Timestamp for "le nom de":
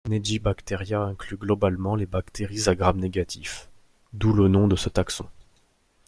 4.33-4.75